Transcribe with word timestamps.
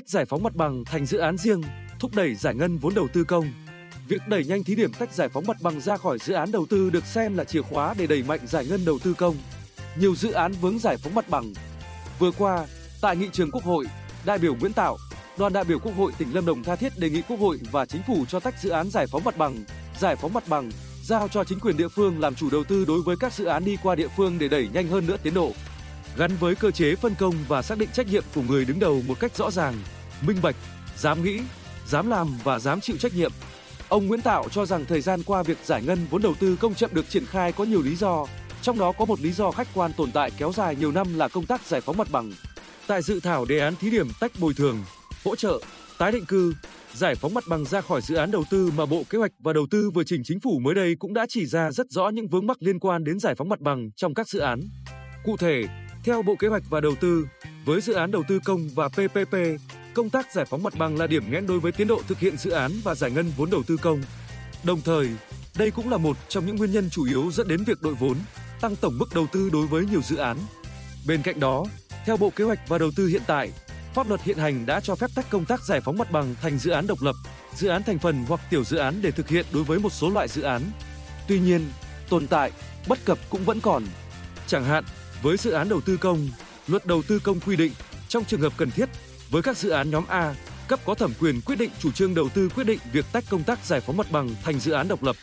tách 0.00 0.08
giải 0.08 0.24
phóng 0.24 0.42
mặt 0.42 0.56
bằng 0.56 0.84
thành 0.84 1.06
dự 1.06 1.18
án 1.18 1.36
riêng, 1.36 1.62
thúc 1.98 2.10
đẩy 2.14 2.34
giải 2.34 2.54
ngân 2.54 2.78
vốn 2.78 2.94
đầu 2.94 3.08
tư 3.12 3.24
công. 3.24 3.52
Việc 4.08 4.28
đẩy 4.28 4.44
nhanh 4.44 4.64
thí 4.64 4.74
điểm 4.74 4.92
tách 4.92 5.12
giải 5.12 5.28
phóng 5.28 5.44
mặt 5.46 5.56
bằng 5.62 5.80
ra 5.80 5.96
khỏi 5.96 6.18
dự 6.18 6.34
án 6.34 6.52
đầu 6.52 6.66
tư 6.70 6.90
được 6.90 7.06
xem 7.06 7.36
là 7.36 7.44
chìa 7.44 7.62
khóa 7.62 7.94
để 7.98 8.06
đẩy 8.06 8.22
mạnh 8.22 8.40
giải 8.46 8.66
ngân 8.66 8.84
đầu 8.84 8.98
tư 8.98 9.14
công. 9.14 9.36
Nhiều 9.96 10.14
dự 10.14 10.32
án 10.32 10.52
vướng 10.52 10.78
giải 10.78 10.96
phóng 10.96 11.14
mặt 11.14 11.28
bằng. 11.28 11.52
Vừa 12.18 12.30
qua, 12.30 12.66
tại 13.00 13.16
nghị 13.16 13.28
trường 13.32 13.50
Quốc 13.50 13.64
hội, 13.64 13.86
đại 14.24 14.38
biểu 14.38 14.54
Nguyễn 14.54 14.72
Tạo, 14.72 14.96
đoàn 15.38 15.52
đại 15.52 15.64
biểu 15.64 15.78
Quốc 15.78 15.92
hội 15.96 16.12
tỉnh 16.18 16.34
Lâm 16.34 16.46
Đồng 16.46 16.62
tha 16.62 16.76
thiết 16.76 16.98
đề 16.98 17.10
nghị 17.10 17.22
Quốc 17.22 17.40
hội 17.40 17.58
và 17.70 17.86
chính 17.86 18.02
phủ 18.06 18.24
cho 18.28 18.40
tách 18.40 18.54
dự 18.60 18.70
án 18.70 18.90
giải 18.90 19.06
phóng 19.06 19.24
mặt 19.24 19.36
bằng, 19.36 19.64
giải 19.98 20.16
phóng 20.16 20.32
mặt 20.32 20.48
bằng, 20.48 20.70
giao 21.04 21.28
cho 21.28 21.44
chính 21.44 21.60
quyền 21.60 21.76
địa 21.76 21.88
phương 21.88 22.20
làm 22.20 22.34
chủ 22.34 22.50
đầu 22.50 22.64
tư 22.64 22.84
đối 22.84 23.02
với 23.02 23.16
các 23.20 23.32
dự 23.32 23.44
án 23.44 23.64
đi 23.64 23.76
qua 23.82 23.94
địa 23.94 24.08
phương 24.16 24.38
để 24.38 24.48
đẩy 24.48 24.68
nhanh 24.72 24.88
hơn 24.88 25.06
nữa 25.06 25.16
tiến 25.22 25.34
độ. 25.34 25.52
Gắn 26.16 26.30
với 26.40 26.54
cơ 26.54 26.70
chế 26.70 26.94
phân 26.94 27.14
công 27.14 27.34
và 27.48 27.62
xác 27.62 27.78
định 27.78 27.88
trách 27.92 28.06
nhiệm 28.06 28.24
của 28.34 28.42
người 28.42 28.64
đứng 28.64 28.78
đầu 28.78 29.02
một 29.06 29.20
cách 29.20 29.36
rõ 29.36 29.50
ràng, 29.50 29.74
minh 30.26 30.36
bạch, 30.42 30.56
dám 30.96 31.24
nghĩ, 31.24 31.40
dám 31.86 32.10
làm 32.10 32.38
và 32.44 32.58
dám 32.58 32.80
chịu 32.80 32.96
trách 32.96 33.14
nhiệm. 33.14 33.32
Ông 33.88 34.06
Nguyễn 34.06 34.20
Tạo 34.20 34.48
cho 34.48 34.66
rằng 34.66 34.84
thời 34.84 35.00
gian 35.00 35.22
qua 35.22 35.42
việc 35.42 35.58
giải 35.64 35.82
ngân 35.82 35.98
vốn 36.10 36.22
đầu 36.22 36.34
tư 36.40 36.56
công 36.56 36.74
chậm 36.74 36.90
được 36.92 37.08
triển 37.08 37.26
khai 37.26 37.52
có 37.52 37.64
nhiều 37.64 37.82
lý 37.82 37.96
do, 37.96 38.26
trong 38.62 38.78
đó 38.78 38.92
có 38.92 39.04
một 39.04 39.20
lý 39.20 39.32
do 39.32 39.50
khách 39.50 39.68
quan 39.74 39.92
tồn 39.92 40.12
tại 40.12 40.30
kéo 40.38 40.52
dài 40.52 40.76
nhiều 40.76 40.92
năm 40.92 41.18
là 41.18 41.28
công 41.28 41.46
tác 41.46 41.66
giải 41.66 41.80
phóng 41.80 41.96
mặt 41.96 42.08
bằng. 42.10 42.32
Tại 42.86 43.02
dự 43.02 43.20
thảo 43.20 43.44
đề 43.44 43.58
án 43.58 43.76
thí 43.76 43.90
điểm 43.90 44.08
tách 44.20 44.32
bồi 44.40 44.54
thường, 44.54 44.78
hỗ 45.24 45.36
trợ, 45.36 45.60
tái 45.98 46.12
định 46.12 46.24
cư, 46.26 46.54
giải 46.94 47.14
phóng 47.14 47.34
mặt 47.34 47.44
bằng 47.48 47.64
ra 47.64 47.80
khỏi 47.80 48.00
dự 48.02 48.14
án 48.14 48.30
đầu 48.30 48.44
tư 48.50 48.70
mà 48.76 48.86
Bộ 48.86 49.02
Kế 49.10 49.18
hoạch 49.18 49.32
và 49.38 49.52
Đầu 49.52 49.66
tư 49.70 49.90
vừa 49.94 50.04
trình 50.04 50.22
chính 50.24 50.40
phủ 50.40 50.58
mới 50.58 50.74
đây 50.74 50.94
cũng 50.98 51.14
đã 51.14 51.26
chỉ 51.28 51.46
ra 51.46 51.70
rất 51.70 51.90
rõ 51.90 52.08
những 52.08 52.28
vướng 52.28 52.46
mắc 52.46 52.56
liên 52.60 52.78
quan 52.78 53.04
đến 53.04 53.18
giải 53.18 53.34
phóng 53.34 53.48
mặt 53.48 53.60
bằng 53.60 53.90
trong 53.96 54.14
các 54.14 54.28
dự 54.28 54.38
án. 54.38 54.60
Cụ 55.24 55.36
thể, 55.36 55.64
theo 56.04 56.22
Bộ 56.22 56.36
Kế 56.36 56.48
hoạch 56.48 56.62
và 56.70 56.80
Đầu 56.80 56.94
tư, 57.00 57.26
với 57.64 57.80
dự 57.80 57.92
án 57.92 58.10
đầu 58.10 58.22
tư 58.28 58.38
công 58.44 58.68
và 58.74 58.88
PPP, 58.88 59.36
công 59.94 60.10
tác 60.10 60.32
giải 60.32 60.44
phóng 60.44 60.62
mặt 60.62 60.74
bằng 60.78 60.98
là 60.98 61.06
điểm 61.06 61.30
nghẽn 61.30 61.46
đối 61.46 61.60
với 61.60 61.72
tiến 61.72 61.88
độ 61.88 62.02
thực 62.08 62.18
hiện 62.18 62.36
dự 62.36 62.50
án 62.50 62.72
và 62.84 62.94
giải 62.94 63.10
ngân 63.10 63.32
vốn 63.36 63.50
đầu 63.50 63.62
tư 63.66 63.76
công. 63.76 64.02
Đồng 64.64 64.80
thời, 64.80 65.08
đây 65.56 65.70
cũng 65.70 65.90
là 65.90 65.96
một 65.96 66.16
trong 66.28 66.46
những 66.46 66.56
nguyên 66.56 66.72
nhân 66.72 66.90
chủ 66.90 67.04
yếu 67.04 67.30
dẫn 67.30 67.48
đến 67.48 67.64
việc 67.64 67.82
đội 67.82 67.94
vốn, 67.94 68.16
tăng 68.60 68.76
tổng 68.76 68.98
mức 68.98 69.14
đầu 69.14 69.26
tư 69.32 69.50
đối 69.52 69.66
với 69.66 69.86
nhiều 69.86 70.02
dự 70.02 70.16
án. 70.16 70.36
Bên 71.06 71.22
cạnh 71.22 71.40
đó, 71.40 71.64
theo 72.04 72.16
Bộ 72.16 72.30
Kế 72.30 72.44
hoạch 72.44 72.68
và 72.68 72.78
Đầu 72.78 72.90
tư 72.96 73.06
hiện 73.06 73.22
tại, 73.26 73.50
pháp 73.94 74.08
luật 74.08 74.22
hiện 74.22 74.38
hành 74.38 74.66
đã 74.66 74.80
cho 74.80 74.94
phép 74.94 75.10
tách 75.14 75.30
công 75.30 75.44
tác 75.44 75.64
giải 75.64 75.80
phóng 75.80 75.98
mặt 75.98 76.10
bằng 76.10 76.34
thành 76.42 76.58
dự 76.58 76.70
án 76.70 76.86
độc 76.86 77.02
lập, 77.02 77.14
dự 77.54 77.68
án 77.68 77.82
thành 77.82 77.98
phần 77.98 78.24
hoặc 78.28 78.40
tiểu 78.50 78.64
dự 78.64 78.76
án 78.76 79.02
để 79.02 79.10
thực 79.10 79.28
hiện 79.28 79.46
đối 79.52 79.64
với 79.64 79.78
một 79.78 79.92
số 79.92 80.10
loại 80.10 80.28
dự 80.28 80.42
án. 80.42 80.62
Tuy 81.28 81.40
nhiên, 81.40 81.70
tồn 82.08 82.26
tại, 82.26 82.50
bất 82.88 83.04
cập 83.04 83.18
cũng 83.30 83.44
vẫn 83.44 83.60
còn. 83.60 83.84
Chẳng 84.46 84.64
hạn, 84.64 84.84
với 85.22 85.36
dự 85.36 85.50
án 85.50 85.68
đầu 85.68 85.80
tư 85.80 85.96
công, 85.96 86.28
luật 86.66 86.86
đầu 86.86 87.02
tư 87.02 87.18
công 87.18 87.40
quy 87.40 87.56
định 87.56 87.72
trong 88.08 88.24
trường 88.24 88.40
hợp 88.40 88.52
cần 88.56 88.70
thiết 88.70 88.88
với 89.30 89.42
các 89.42 89.56
dự 89.56 89.70
án 89.70 89.90
nhóm 89.90 90.04
A, 90.08 90.34
cấp 90.68 90.80
có 90.84 90.94
thẩm 90.94 91.12
quyền 91.20 91.40
quyết 91.40 91.56
định 91.56 91.70
chủ 91.78 91.92
trương 91.92 92.14
đầu 92.14 92.28
tư 92.28 92.48
quyết 92.48 92.64
định 92.64 92.78
việc 92.92 93.04
tách 93.12 93.24
công 93.30 93.42
tác 93.42 93.64
giải 93.64 93.80
phóng 93.80 93.96
mặt 93.96 94.06
bằng 94.10 94.30
thành 94.42 94.58
dự 94.58 94.72
án 94.72 94.88
độc 94.88 95.02
lập. 95.02 95.16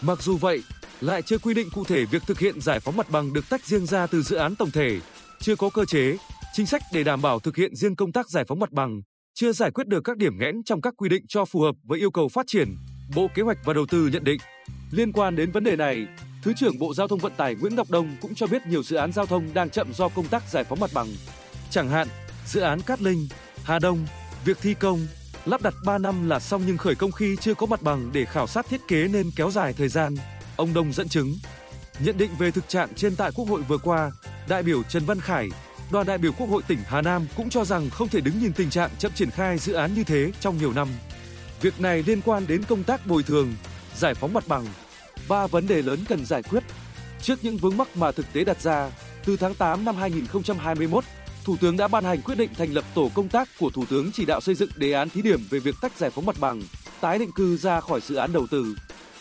Mặc 0.00 0.22
dù 0.22 0.36
vậy, 0.36 0.62
lại 1.00 1.22
chưa 1.22 1.38
quy 1.38 1.54
định 1.54 1.68
cụ 1.74 1.84
thể 1.84 2.04
việc 2.04 2.22
thực 2.26 2.38
hiện 2.38 2.60
giải 2.60 2.80
phóng 2.80 2.96
mặt 2.96 3.10
bằng 3.10 3.32
được 3.32 3.48
tách 3.48 3.64
riêng 3.66 3.86
ra 3.86 4.06
từ 4.06 4.22
dự 4.22 4.36
án 4.36 4.56
tổng 4.56 4.70
thể, 4.70 5.00
chưa 5.40 5.56
có 5.56 5.70
cơ 5.70 5.84
chế, 5.84 6.16
chính 6.52 6.66
sách 6.66 6.82
để 6.92 7.04
đảm 7.04 7.22
bảo 7.22 7.38
thực 7.38 7.56
hiện 7.56 7.76
riêng 7.76 7.96
công 7.96 8.12
tác 8.12 8.30
giải 8.30 8.44
phóng 8.48 8.60
mặt 8.60 8.72
bằng, 8.72 9.02
chưa 9.34 9.52
giải 9.52 9.70
quyết 9.70 9.86
được 9.86 10.00
các 10.04 10.16
điểm 10.16 10.38
nghẽn 10.38 10.62
trong 10.64 10.80
các 10.80 10.94
quy 10.96 11.08
định 11.08 11.24
cho 11.28 11.44
phù 11.44 11.60
hợp 11.60 11.74
với 11.84 11.98
yêu 11.98 12.10
cầu 12.10 12.28
phát 12.28 12.46
triển. 12.46 12.76
Bộ 13.14 13.28
Kế 13.34 13.42
hoạch 13.42 13.58
và 13.64 13.74
Đầu 13.74 13.86
tư 13.86 14.08
nhận 14.12 14.24
định, 14.24 14.40
liên 14.90 15.12
quan 15.12 15.36
đến 15.36 15.50
vấn 15.50 15.64
đề 15.64 15.76
này, 15.76 16.06
Thứ 16.46 16.52
trưởng 16.52 16.78
Bộ 16.78 16.94
Giao 16.94 17.08
thông 17.08 17.18
Vận 17.18 17.32
tải 17.36 17.54
Nguyễn 17.54 17.76
Ngọc 17.76 17.90
Đông 17.90 18.16
cũng 18.20 18.34
cho 18.34 18.46
biết 18.46 18.66
nhiều 18.66 18.82
dự 18.82 18.96
án 18.96 19.12
giao 19.12 19.26
thông 19.26 19.54
đang 19.54 19.70
chậm 19.70 19.94
do 19.94 20.08
công 20.08 20.28
tác 20.28 20.42
giải 20.50 20.64
phóng 20.64 20.80
mặt 20.80 20.90
bằng. 20.94 21.06
Chẳng 21.70 21.88
hạn, 21.88 22.08
dự 22.46 22.60
án 22.60 22.82
Cát 22.82 23.02
Linh, 23.02 23.28
Hà 23.64 23.78
Đông, 23.78 24.06
việc 24.44 24.58
thi 24.62 24.74
công, 24.74 25.06
lắp 25.44 25.62
đặt 25.62 25.74
3 25.84 25.98
năm 25.98 26.28
là 26.28 26.40
xong 26.40 26.62
nhưng 26.66 26.76
khởi 26.76 26.94
công 26.94 27.12
khi 27.12 27.36
chưa 27.40 27.54
có 27.54 27.66
mặt 27.66 27.82
bằng 27.82 28.10
để 28.12 28.24
khảo 28.24 28.46
sát 28.46 28.66
thiết 28.68 28.80
kế 28.88 29.08
nên 29.08 29.30
kéo 29.36 29.50
dài 29.50 29.72
thời 29.72 29.88
gian. 29.88 30.16
Ông 30.56 30.74
Đông 30.74 30.92
dẫn 30.92 31.08
chứng. 31.08 31.34
Nhận 31.98 32.18
định 32.18 32.30
về 32.38 32.50
thực 32.50 32.68
trạng 32.68 32.94
trên 32.94 33.16
tại 33.16 33.30
Quốc 33.34 33.48
hội 33.48 33.62
vừa 33.62 33.78
qua, 33.78 34.12
đại 34.48 34.62
biểu 34.62 34.82
Trần 34.82 35.04
Văn 35.04 35.20
Khải, 35.20 35.48
đoàn 35.90 36.06
đại 36.06 36.18
biểu 36.18 36.32
Quốc 36.32 36.46
hội 36.46 36.62
tỉnh 36.68 36.78
Hà 36.86 37.02
Nam 37.02 37.26
cũng 37.36 37.50
cho 37.50 37.64
rằng 37.64 37.90
không 37.90 38.08
thể 38.08 38.20
đứng 38.20 38.38
nhìn 38.40 38.52
tình 38.52 38.70
trạng 38.70 38.90
chậm 38.98 39.12
triển 39.14 39.30
khai 39.30 39.58
dự 39.58 39.72
án 39.72 39.94
như 39.94 40.04
thế 40.04 40.32
trong 40.40 40.58
nhiều 40.58 40.72
năm. 40.72 40.88
Việc 41.60 41.80
này 41.80 42.02
liên 42.06 42.20
quan 42.24 42.46
đến 42.46 42.62
công 42.68 42.84
tác 42.84 43.06
bồi 43.06 43.22
thường, 43.22 43.54
giải 43.96 44.14
phóng 44.14 44.32
mặt 44.32 44.44
bằng, 44.48 44.66
ba 45.28 45.46
vấn 45.46 45.66
đề 45.66 45.82
lớn 45.82 45.98
cần 46.08 46.24
giải 46.24 46.42
quyết. 46.42 46.62
Trước 47.22 47.38
những 47.42 47.56
vướng 47.56 47.76
mắc 47.76 47.96
mà 47.96 48.12
thực 48.12 48.32
tế 48.32 48.44
đặt 48.44 48.60
ra, 48.60 48.90
từ 49.24 49.36
tháng 49.36 49.54
8 49.54 49.84
năm 49.84 49.96
2021, 49.96 51.04
Thủ 51.44 51.56
tướng 51.60 51.76
đã 51.76 51.88
ban 51.88 52.04
hành 52.04 52.22
quyết 52.22 52.38
định 52.38 52.50
thành 52.54 52.72
lập 52.72 52.84
tổ 52.94 53.10
công 53.14 53.28
tác 53.28 53.48
của 53.60 53.70
Thủ 53.70 53.84
tướng 53.90 54.12
chỉ 54.12 54.24
đạo 54.24 54.40
xây 54.40 54.54
dựng 54.54 54.70
đề 54.76 54.92
án 54.92 55.08
thí 55.08 55.22
điểm 55.22 55.40
về 55.50 55.58
việc 55.58 55.74
tách 55.82 55.96
giải 55.96 56.10
phóng 56.10 56.26
mặt 56.26 56.36
bằng, 56.40 56.62
tái 57.00 57.18
định 57.18 57.30
cư 57.34 57.56
ra 57.56 57.80
khỏi 57.80 58.00
dự 58.00 58.14
án 58.14 58.32
đầu 58.32 58.46
tư. 58.50 58.74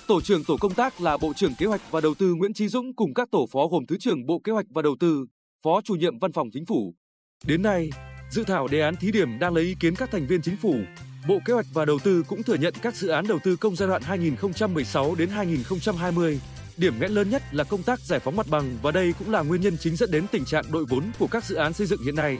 Tổ 0.07 0.21
trưởng 0.21 0.43
tổ 0.43 0.57
công 0.57 0.73
tác 0.73 1.01
là 1.01 1.17
Bộ 1.17 1.33
trưởng 1.33 1.55
Kế 1.55 1.65
hoạch 1.65 1.81
và 1.91 2.01
Đầu 2.01 2.13
tư 2.13 2.33
Nguyễn 2.33 2.53
Chí 2.53 2.67
Dũng 2.67 2.95
cùng 2.95 3.13
các 3.13 3.31
tổ 3.31 3.47
phó 3.51 3.67
gồm 3.67 3.85
Thứ 3.85 3.97
trưởng 3.99 4.25
Bộ 4.25 4.39
Kế 4.39 4.51
hoạch 4.51 4.65
và 4.69 4.81
Đầu 4.81 4.95
tư, 4.99 5.25
Phó 5.63 5.81
chủ 5.83 5.93
nhiệm 5.93 6.19
Văn 6.19 6.31
phòng 6.31 6.49
Chính 6.53 6.65
phủ. 6.65 6.93
Đến 7.45 7.61
nay, 7.61 7.89
dự 8.31 8.43
thảo 8.43 8.67
đề 8.67 8.81
án 8.81 8.95
thí 8.95 9.11
điểm 9.11 9.39
đang 9.39 9.53
lấy 9.53 9.63
ý 9.63 9.75
kiến 9.79 9.95
các 9.95 10.11
thành 10.11 10.27
viên 10.27 10.41
chính 10.41 10.57
phủ. 10.57 10.75
Bộ 11.27 11.39
Kế 11.45 11.53
hoạch 11.53 11.65
và 11.73 11.85
Đầu 11.85 11.99
tư 12.03 12.23
cũng 12.27 12.43
thừa 12.43 12.55
nhận 12.55 12.73
các 12.81 12.95
dự 12.95 13.07
án 13.07 13.27
đầu 13.27 13.39
tư 13.43 13.55
công 13.55 13.75
giai 13.75 13.87
đoạn 13.87 14.01
2016 14.01 15.15
đến 15.15 15.29
2020 15.29 16.39
Điểm 16.77 16.99
nghẽn 16.99 17.11
lớn 17.11 17.29
nhất 17.29 17.43
là 17.51 17.63
công 17.63 17.83
tác 17.83 17.99
giải 17.99 18.19
phóng 18.19 18.35
mặt 18.35 18.47
bằng 18.49 18.77
và 18.81 18.91
đây 18.91 19.13
cũng 19.19 19.31
là 19.31 19.41
nguyên 19.41 19.61
nhân 19.61 19.77
chính 19.77 19.95
dẫn 19.95 20.11
đến 20.11 20.27
tình 20.27 20.45
trạng 20.45 20.71
đội 20.71 20.85
vốn 20.85 21.03
của 21.19 21.27
các 21.27 21.45
dự 21.45 21.55
án 21.55 21.73
xây 21.73 21.87
dựng 21.87 22.03
hiện 22.03 22.15
nay. 22.15 22.37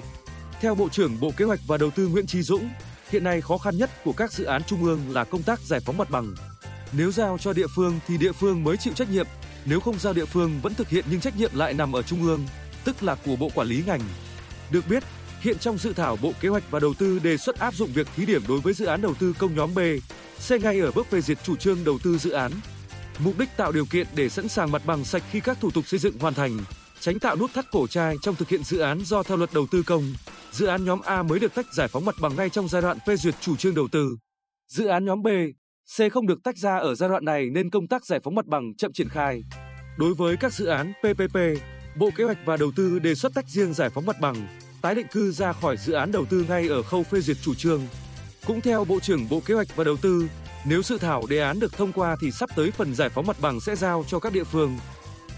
Theo 0.62 0.75
Bộ 0.75 0.90
trưởng 0.90 1.19
Bộ 1.19 1.31
Kế 1.38 1.46
hoạch 1.46 1.59
và 1.68 1.78
Đầu 1.78 1.90
tư 1.91 2.07
Nguyễn 2.07 2.28
Chí 2.28 2.41
Dũng, 2.41 2.69
hiện 3.09 3.23
nay 3.23 3.41
khó 3.41 3.57
khăn 3.57 3.78
nhất 3.78 3.90
của 4.03 4.13
các 4.13 4.31
dự 4.31 4.44
án 4.44 4.63
trung 4.63 4.84
ương 4.84 5.00
là 5.09 5.23
công 5.23 5.44
tác 5.44 5.59
giải 5.59 5.79
phóng 5.79 5.97
mặt 5.97 6.09
bằng. 6.09 6.35
Nếu 6.91 7.12
giao 7.12 7.38
cho 7.38 7.53
địa 7.53 7.67
phương 7.75 8.00
thì 8.07 8.17
địa 8.17 8.31
phương 8.31 8.63
mới 8.63 8.78
chịu 8.78 8.94
trách 8.94 9.09
nhiệm, 9.09 9.28
nếu 9.66 9.79
không 9.79 10.00
giao 10.00 10.13
địa 10.13 10.25
phương 10.25 10.59
vẫn 10.62 10.73
thực 10.73 10.90
hiện 10.90 11.06
nhưng 11.09 11.19
trách 11.19 11.38
nhiệm 11.38 11.52
lại 11.53 11.73
nằm 11.73 11.96
ở 11.96 12.02
trung 12.02 12.23
ương, 12.23 12.46
tức 12.84 13.03
là 13.03 13.16
của 13.25 13.35
Bộ 13.35 13.50
Quản 13.56 13.67
lý 13.67 13.84
ngành. 13.88 14.02
Được 14.72 14.88
biết, 14.90 15.03
hiện 15.45 15.59
trong 15.59 15.78
dự 15.78 15.94
thảo 15.94 16.17
Bộ 16.22 16.31
Kế 16.41 16.50
hoạch 16.50 16.72
và 16.72 16.79
Đầu 16.79 16.94
tư 16.94 17.19
đề 17.19 17.38
xuất 17.38 17.59
áp 17.59 17.73
dụng 17.73 17.89
việc 17.94 18.07
thí 18.16 18.25
điểm 18.25 18.41
đối 18.47 18.59
với 18.59 18.73
dự 18.73 18.85
án 18.85 19.01
đầu 19.01 19.13
tư 19.19 19.33
công 19.39 19.56
nhóm 19.56 19.75
B, 19.75 19.79
xe 20.39 20.59
ngay 20.59 20.79
ở 20.79 20.91
bước 20.91 21.07
phê 21.07 21.22
duyệt 21.22 21.38
chủ 21.44 21.56
trương 21.56 21.83
đầu 21.85 21.97
tư 22.03 22.17
dự 22.17 22.31
án 22.31 22.51
Mục 23.19 23.39
đích 23.39 23.50
tạo 23.57 23.72
điều 23.72 23.85
kiện 23.85 24.07
để 24.16 24.29
sẵn 24.29 24.47
sàng 24.47 24.72
mặt 24.72 24.81
bằng 24.85 25.03
sạch 25.03 25.23
khi 25.31 25.39
các 25.39 25.57
thủ 25.61 25.72
tục 25.72 25.88
xây 25.88 26.00
dựng 26.00 26.19
hoàn 26.19 26.34
thành, 26.34 26.57
tránh 27.00 27.19
tạo 27.19 27.35
nút 27.35 27.53
thắt 27.53 27.66
cổ 27.72 27.88
trai 27.88 28.16
trong 28.22 28.35
thực 28.35 28.50
hiện 28.50 28.63
dự 28.63 28.79
án 28.79 29.00
do 29.00 29.23
theo 29.23 29.38
luật 29.38 29.50
đầu 29.53 29.66
tư 29.72 29.84
công. 29.84 30.03
Dự 30.51 30.66
án 30.66 30.85
nhóm 30.85 31.01
A 31.01 31.23
mới 31.23 31.39
được 31.39 31.55
tách 31.55 31.73
giải 31.73 31.88
phóng 31.88 32.05
mặt 32.05 32.16
bằng 32.22 32.35
ngay 32.35 32.50
trong 32.50 32.67
giai 32.67 32.81
đoạn 32.81 32.97
phê 33.07 33.16
duyệt 33.16 33.35
chủ 33.41 33.55
trương 33.55 33.75
đầu 33.75 33.88
tư. 33.91 34.17
Dự 34.67 34.85
án 34.85 35.05
nhóm 35.05 35.23
B, 35.23 35.28
C 35.97 36.11
không 36.13 36.28
được 36.28 36.44
tách 36.44 36.57
ra 36.57 36.78
ở 36.78 36.95
giai 36.95 37.09
đoạn 37.09 37.25
này 37.25 37.50
nên 37.50 37.69
công 37.69 37.88
tác 37.88 38.05
giải 38.05 38.19
phóng 38.23 38.35
mặt 38.35 38.45
bằng 38.45 38.75
chậm 38.78 38.94
triển 38.94 39.09
khai. 39.09 39.41
Đối 39.97 40.13
với 40.13 40.38
các 40.38 40.53
dự 40.53 40.66
án 40.66 40.94
PPP, 41.01 41.38
Bộ 41.97 42.09
Kế 42.16 42.23
hoạch 42.23 42.38
và 42.45 42.57
Đầu 42.57 42.72
tư 42.75 43.00
đề 43.00 43.16
xuất 43.16 43.34
tách 43.34 43.45
riêng 43.47 43.73
giải 43.73 43.89
phóng 43.89 44.05
mặt 44.05 44.16
bằng, 44.22 44.47
tái 44.85 44.96
định 44.96 45.07
cư 45.07 45.31
ra 45.31 45.53
khỏi 45.53 45.78
dự 45.78 45.94
án 45.94 46.12
đầu 46.12 46.25
tư 46.25 46.46
ngay 46.50 46.68
ở 46.68 46.84
khâu 46.84 47.03
phê 47.03 47.19
duyệt 47.19 47.38
chủ 47.41 47.56
trương. 47.56 47.88
Cũng 48.46 48.62
theo 48.62 48.85
Bộ 48.85 49.00
trưởng 49.00 49.29
Bộ 49.29 49.40
Kế 49.40 49.53
hoạch 49.53 49.75
và 49.75 49.84
Đầu 49.84 49.97
tư, 49.97 50.28
nếu 50.66 50.84
dự 50.84 50.97
thảo 50.97 51.23
đề 51.29 51.40
án 51.40 51.59
được 51.59 51.78
thông 51.78 51.91
qua 51.91 52.16
thì 52.22 52.31
sắp 52.31 52.50
tới 52.56 52.72
phần 52.72 52.96
giải 52.96 53.09
phóng 53.09 53.28
mặt 53.28 53.38
bằng 53.41 53.59
sẽ 53.59 53.75
giao 53.75 54.06
cho 54.07 54.19
các 54.19 54.34
địa 54.34 54.44
phương. 54.44 54.78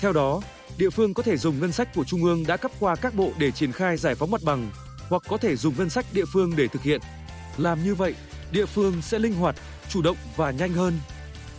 Theo 0.01 0.13
đó, 0.13 0.41
địa 0.77 0.89
phương 0.89 1.13
có 1.13 1.23
thể 1.23 1.37
dùng 1.37 1.59
ngân 1.59 1.71
sách 1.71 1.95
của 1.95 2.03
trung 2.03 2.23
ương 2.23 2.47
đã 2.47 2.57
cấp 2.57 2.71
qua 2.79 2.95
các 2.95 3.15
bộ 3.15 3.31
để 3.39 3.51
triển 3.51 3.71
khai 3.71 3.97
giải 3.97 4.15
phóng 4.15 4.31
mặt 4.31 4.41
bằng, 4.43 4.69
hoặc 5.09 5.23
có 5.29 5.37
thể 5.37 5.55
dùng 5.55 5.73
ngân 5.77 5.89
sách 5.89 6.05
địa 6.13 6.25
phương 6.33 6.55
để 6.55 6.67
thực 6.67 6.81
hiện. 6.81 7.01
Làm 7.57 7.83
như 7.83 7.95
vậy, 7.95 8.15
địa 8.51 8.65
phương 8.65 9.01
sẽ 9.01 9.19
linh 9.19 9.33
hoạt, 9.33 9.55
chủ 9.89 10.01
động 10.01 10.17
và 10.35 10.51
nhanh 10.51 10.73
hơn. 10.73 10.99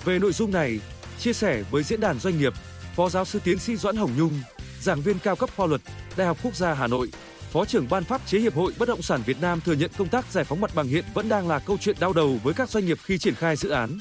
Về 0.04 0.18
nội 0.18 0.32
dung 0.32 0.52
này, 0.52 0.80
chia 1.18 1.32
sẻ 1.32 1.62
với 1.70 1.82
diễn 1.82 2.00
đàn 2.00 2.18
doanh 2.18 2.38
nghiệp, 2.38 2.52
Phó 2.96 3.08
giáo 3.08 3.24
sư 3.24 3.40
tiến 3.44 3.58
sĩ 3.58 3.76
Doãn 3.76 3.96
Hồng 3.96 4.12
Nhung, 4.18 4.40
giảng 4.80 5.00
viên 5.00 5.18
cao 5.18 5.36
cấp 5.36 5.50
khoa 5.56 5.66
luật, 5.66 5.80
Đại 6.16 6.26
học 6.26 6.38
Quốc 6.42 6.56
gia 6.56 6.74
Hà 6.74 6.86
Nội, 6.86 7.10
Phó 7.52 7.64
trưởng 7.64 7.86
Ban 7.90 8.04
pháp 8.04 8.26
chế 8.26 8.38
Hiệp 8.38 8.54
hội 8.54 8.72
Bất 8.78 8.88
động 8.88 9.02
sản 9.02 9.20
Việt 9.26 9.36
Nam 9.40 9.60
thừa 9.60 9.72
nhận 9.72 9.90
công 9.98 10.08
tác 10.08 10.32
giải 10.32 10.44
phóng 10.44 10.60
mặt 10.60 10.70
bằng 10.74 10.86
hiện 10.86 11.04
vẫn 11.14 11.28
đang 11.28 11.48
là 11.48 11.58
câu 11.58 11.76
chuyện 11.80 11.96
đau 12.00 12.12
đầu 12.12 12.38
với 12.42 12.54
các 12.54 12.70
doanh 12.70 12.86
nghiệp 12.86 12.98
khi 13.02 13.18
triển 13.18 13.34
khai 13.34 13.56
dự 13.56 13.68
án. 13.68 13.98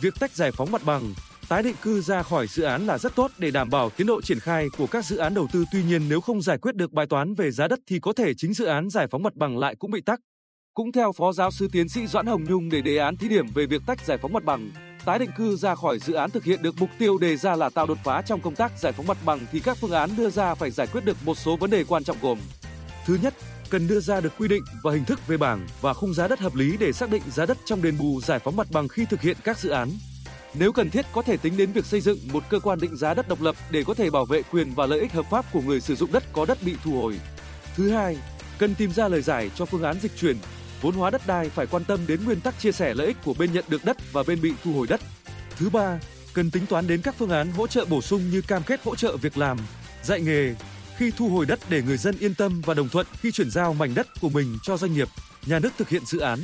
Việc 0.00 0.14
tách 0.20 0.32
giải 0.32 0.50
phóng 0.52 0.72
mặt 0.72 0.82
bằng, 0.84 1.14
tái 1.48 1.62
định 1.62 1.74
cư 1.82 2.00
ra 2.00 2.22
khỏi 2.22 2.46
dự 2.46 2.62
án 2.62 2.86
là 2.86 2.98
rất 2.98 3.14
tốt 3.14 3.30
để 3.38 3.50
đảm 3.50 3.70
bảo 3.70 3.90
tiến 3.90 4.06
độ 4.06 4.22
triển 4.22 4.40
khai 4.40 4.66
của 4.78 4.86
các 4.86 5.04
dự 5.04 5.16
án 5.16 5.34
đầu 5.34 5.48
tư. 5.52 5.64
Tuy 5.72 5.82
nhiên 5.82 6.08
nếu 6.08 6.20
không 6.20 6.42
giải 6.42 6.58
quyết 6.58 6.74
được 6.74 6.92
bài 6.92 7.06
toán 7.06 7.34
về 7.34 7.50
giá 7.50 7.68
đất 7.68 7.78
thì 7.86 7.98
có 7.98 8.12
thể 8.12 8.34
chính 8.34 8.54
dự 8.54 8.64
án 8.64 8.90
giải 8.90 9.06
phóng 9.10 9.22
mặt 9.22 9.34
bằng 9.34 9.58
lại 9.58 9.74
cũng 9.78 9.90
bị 9.90 10.00
tắc. 10.00 10.20
Cũng 10.74 10.92
theo 10.92 11.12
Phó 11.12 11.32
giáo 11.32 11.50
sư 11.50 11.68
tiến 11.72 11.88
sĩ 11.88 12.06
Doãn 12.06 12.26
Hồng 12.26 12.44
Nhung 12.44 12.68
để 12.68 12.80
đề 12.80 12.96
án 12.96 13.16
thí 13.16 13.28
điểm 13.28 13.46
về 13.54 13.66
việc 13.66 13.82
tách 13.86 14.06
giải 14.06 14.18
phóng 14.18 14.32
mặt 14.32 14.44
bằng, 14.44 14.70
tái 15.04 15.18
định 15.18 15.30
cư 15.36 15.56
ra 15.56 15.74
khỏi 15.74 15.98
dự 15.98 16.14
án 16.14 16.30
thực 16.30 16.44
hiện 16.44 16.62
được 16.62 16.74
mục 16.78 16.90
tiêu 16.98 17.18
đề 17.18 17.36
ra 17.36 17.56
là 17.56 17.70
tạo 17.70 17.86
đột 17.86 17.98
phá 18.04 18.22
trong 18.22 18.40
công 18.40 18.54
tác 18.54 18.72
giải 18.78 18.92
phóng 18.92 19.06
mặt 19.06 19.18
bằng 19.24 19.38
thì 19.52 19.60
các 19.60 19.76
phương 19.80 19.90
án 19.90 20.10
đưa 20.16 20.30
ra 20.30 20.54
phải 20.54 20.70
giải 20.70 20.86
quyết 20.86 21.04
được 21.04 21.16
một 21.24 21.38
số 21.38 21.56
vấn 21.56 21.70
đề 21.70 21.84
quan 21.84 22.04
trọng 22.04 22.16
gồm 22.22 22.38
Thứ 23.08 23.18
nhất, 23.22 23.34
cần 23.70 23.88
đưa 23.88 24.00
ra 24.00 24.20
được 24.20 24.32
quy 24.38 24.48
định 24.48 24.62
và 24.82 24.92
hình 24.92 25.04
thức 25.04 25.26
về 25.26 25.36
bảng 25.36 25.66
và 25.80 25.94
khung 25.94 26.14
giá 26.14 26.28
đất 26.28 26.40
hợp 26.40 26.54
lý 26.54 26.76
để 26.76 26.92
xác 26.92 27.10
định 27.10 27.22
giá 27.30 27.46
đất 27.46 27.58
trong 27.64 27.82
đền 27.82 27.98
bù 27.98 28.20
giải 28.20 28.38
phóng 28.38 28.56
mặt 28.56 28.66
bằng 28.72 28.88
khi 28.88 29.04
thực 29.04 29.20
hiện 29.20 29.36
các 29.44 29.58
dự 29.58 29.70
án. 29.70 29.90
Nếu 30.54 30.72
cần 30.72 30.90
thiết 30.90 31.06
có 31.12 31.22
thể 31.22 31.36
tính 31.36 31.56
đến 31.56 31.72
việc 31.72 31.84
xây 31.84 32.00
dựng 32.00 32.18
một 32.32 32.44
cơ 32.50 32.60
quan 32.60 32.80
định 32.80 32.96
giá 32.96 33.14
đất 33.14 33.28
độc 33.28 33.40
lập 33.40 33.56
để 33.70 33.84
có 33.84 33.94
thể 33.94 34.10
bảo 34.10 34.24
vệ 34.24 34.42
quyền 34.42 34.74
và 34.74 34.86
lợi 34.86 35.00
ích 35.00 35.12
hợp 35.12 35.26
pháp 35.30 35.52
của 35.52 35.60
người 35.60 35.80
sử 35.80 35.94
dụng 35.94 36.12
đất 36.12 36.24
có 36.32 36.44
đất 36.44 36.58
bị 36.62 36.76
thu 36.84 37.00
hồi. 37.00 37.20
Thứ 37.76 37.90
hai, 37.90 38.18
cần 38.58 38.74
tìm 38.74 38.92
ra 38.92 39.08
lời 39.08 39.22
giải 39.22 39.50
cho 39.54 39.64
phương 39.64 39.82
án 39.82 40.00
dịch 40.00 40.16
chuyển, 40.16 40.36
vốn 40.80 40.94
hóa 40.94 41.10
đất 41.10 41.26
đai 41.26 41.48
phải 41.48 41.66
quan 41.66 41.84
tâm 41.84 42.06
đến 42.06 42.24
nguyên 42.24 42.40
tắc 42.40 42.58
chia 42.58 42.72
sẻ 42.72 42.94
lợi 42.94 43.06
ích 43.06 43.16
của 43.24 43.34
bên 43.38 43.52
nhận 43.52 43.64
được 43.68 43.84
đất 43.84 44.12
và 44.12 44.22
bên 44.22 44.40
bị 44.40 44.52
thu 44.64 44.72
hồi 44.72 44.86
đất. 44.86 45.00
Thứ 45.56 45.70
ba, 45.70 45.98
cần 46.32 46.50
tính 46.50 46.66
toán 46.66 46.86
đến 46.86 47.02
các 47.02 47.14
phương 47.18 47.30
án 47.30 47.52
hỗ 47.52 47.66
trợ 47.66 47.84
bổ 47.84 48.00
sung 48.00 48.30
như 48.30 48.42
cam 48.42 48.62
kết 48.62 48.80
hỗ 48.84 48.96
trợ 48.96 49.16
việc 49.16 49.38
làm, 49.38 49.58
dạy 50.02 50.20
nghề 50.20 50.54
khi 50.98 51.10
thu 51.16 51.28
hồi 51.28 51.46
đất 51.46 51.58
để 51.68 51.82
người 51.82 51.96
dân 51.96 52.14
yên 52.20 52.34
tâm 52.34 52.60
và 52.64 52.74
đồng 52.74 52.88
thuận 52.88 53.06
khi 53.20 53.32
chuyển 53.32 53.50
giao 53.50 53.74
mảnh 53.74 53.94
đất 53.94 54.20
của 54.20 54.28
mình 54.28 54.58
cho 54.62 54.76
doanh 54.76 54.94
nghiệp, 54.94 55.08
nhà 55.46 55.58
nước 55.58 55.70
thực 55.78 55.88
hiện 55.88 56.02
dự 56.06 56.18
án. 56.18 56.38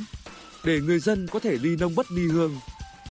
Để 0.65 0.81
người 0.81 0.99
dân 0.99 1.27
có 1.27 1.39
thể 1.39 1.59
ly 1.63 1.77
nông 1.77 1.95
bất 1.95 2.13
ly 2.13 2.23
hương, 2.27 2.57